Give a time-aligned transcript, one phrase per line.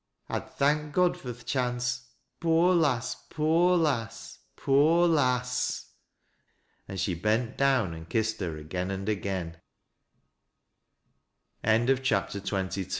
[0.29, 2.07] I'd thank God fur th' chance—
[2.41, 5.93] poor lass— poor lass— poor lass!"
[6.87, 9.57] And iho bent djwn and kissed her again and again
[11.63, 12.89] CHAPTER XJClll.